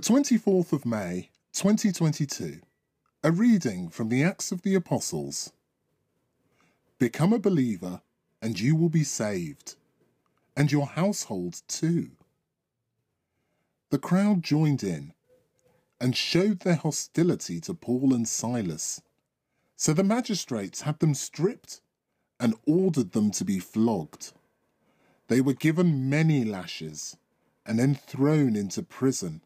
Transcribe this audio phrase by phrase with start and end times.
[0.00, 2.60] 24th of May, 2022.
[3.22, 5.52] A reading from the Acts of the Apostles.
[6.98, 8.00] Become a believer,
[8.40, 9.76] and you will be saved,
[10.56, 12.12] and your household too.
[13.90, 15.12] The crowd joined in
[16.00, 19.02] and showed their hostility to Paul and Silas.
[19.76, 21.82] So the magistrates had them stripped
[22.40, 24.32] and ordered them to be flogged.
[25.28, 27.18] They were given many lashes
[27.66, 29.42] and then thrown into prison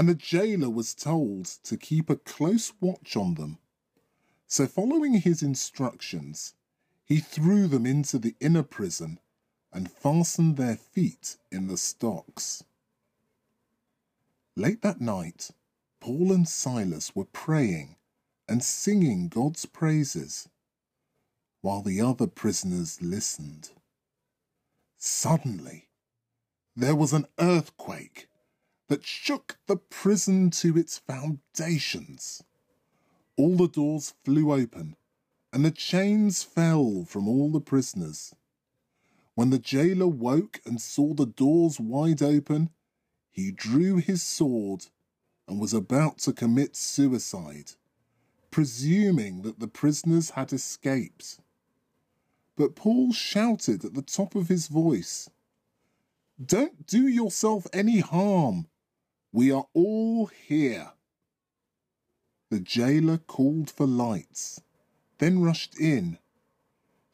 [0.00, 3.58] and the jailer was told to keep a close watch on them.
[4.46, 6.54] So, following his instructions,
[7.04, 9.20] he threw them into the inner prison
[9.70, 12.64] and fastened their feet in the stocks.
[14.56, 15.50] Late that night,
[16.00, 17.96] Paul and Silas were praying
[18.48, 20.48] and singing God's praises,
[21.60, 23.68] while the other prisoners listened.
[24.96, 25.90] Suddenly,
[26.74, 28.29] there was an earthquake
[28.90, 32.42] that shook the prison to its foundations.
[33.36, 34.96] All the doors flew open,
[35.52, 38.34] and the chains fell from all the prisoners.
[39.36, 42.70] When the jailer woke and saw the doors wide open,
[43.30, 44.86] he drew his sword
[45.46, 47.74] and was about to commit suicide,
[48.50, 51.38] presuming that the prisoners had escaped.
[52.56, 55.30] But Paul shouted at the top of his voice,
[56.44, 58.66] Don't do yourself any harm.
[59.32, 60.92] We are all here.
[62.50, 64.60] The jailer called for lights,
[65.18, 66.18] then rushed in,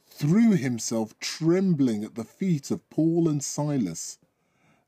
[0.06, 4.18] threw himself trembling at the feet of Paul and Silas,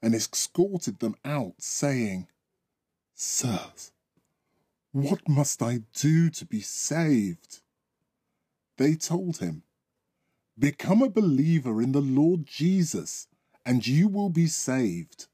[0.01, 2.29] and escorted them out, saying,
[3.15, 3.92] Sirs,
[4.92, 7.61] what must I do to be saved?
[8.79, 9.65] They told him,
[10.59, 13.27] Become a believer in the Lord Jesus,
[13.67, 15.27] and you will be saved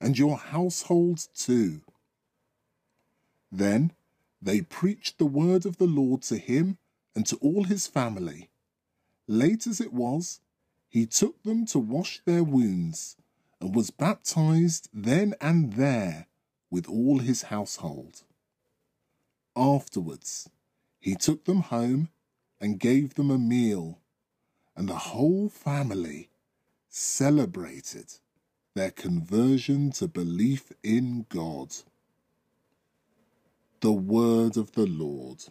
[0.00, 1.80] and your household too.
[3.50, 3.92] Then
[4.40, 6.78] they preached the word of the Lord to him
[7.14, 8.50] and to all his family.
[9.26, 10.40] Late as it was,
[10.88, 13.16] he took them to wash their wounds
[13.60, 16.26] and was baptized then and there
[16.70, 18.22] with all his household.
[19.56, 20.50] Afterwards,
[21.00, 22.10] he took them home
[22.60, 23.98] and gave them a meal,
[24.76, 26.28] and the whole family
[26.88, 28.12] celebrated
[28.76, 31.74] their conversion to belief in God.
[33.80, 35.44] The Word of the Lord.